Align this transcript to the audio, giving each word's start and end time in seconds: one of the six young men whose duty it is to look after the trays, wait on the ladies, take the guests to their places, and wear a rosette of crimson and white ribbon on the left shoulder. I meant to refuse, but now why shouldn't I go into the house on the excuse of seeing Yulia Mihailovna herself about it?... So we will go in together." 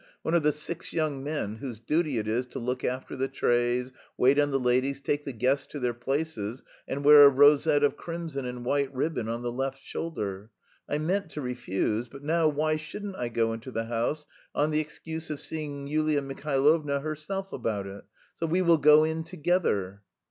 one 0.23 0.33
of 0.33 0.41
the 0.41 0.51
six 0.51 0.93
young 0.93 1.23
men 1.23 1.57
whose 1.57 1.79
duty 1.79 2.17
it 2.17 2.27
is 2.27 2.47
to 2.47 2.57
look 2.57 2.83
after 2.83 3.15
the 3.15 3.27
trays, 3.27 3.91
wait 4.17 4.39
on 4.39 4.49
the 4.49 4.59
ladies, 4.59 4.99
take 4.99 5.25
the 5.25 5.31
guests 5.31 5.67
to 5.67 5.79
their 5.79 5.93
places, 5.93 6.63
and 6.87 7.03
wear 7.05 7.23
a 7.23 7.29
rosette 7.29 7.83
of 7.83 7.95
crimson 7.95 8.43
and 8.43 8.65
white 8.65 8.91
ribbon 8.95 9.29
on 9.29 9.43
the 9.43 9.51
left 9.51 9.79
shoulder. 9.79 10.49
I 10.89 10.97
meant 10.97 11.29
to 11.33 11.41
refuse, 11.41 12.09
but 12.09 12.23
now 12.23 12.47
why 12.47 12.77
shouldn't 12.77 13.17
I 13.17 13.29
go 13.29 13.53
into 13.53 13.69
the 13.69 13.85
house 13.85 14.25
on 14.55 14.71
the 14.71 14.79
excuse 14.79 15.29
of 15.29 15.39
seeing 15.39 15.85
Yulia 15.85 16.23
Mihailovna 16.23 17.01
herself 17.01 17.53
about 17.53 17.85
it?... 17.85 18.03
So 18.37 18.47
we 18.47 18.63
will 18.63 18.77
go 18.79 19.03
in 19.03 19.23
together." 19.23 20.01